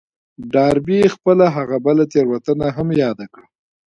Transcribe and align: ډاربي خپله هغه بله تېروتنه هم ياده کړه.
ډاربي 0.53 0.99
خپله 1.15 1.45
هغه 1.55 1.77
بله 1.85 2.03
تېروتنه 2.13 2.67
هم 2.77 2.87
ياده 3.03 3.25
کړه. 3.33 3.45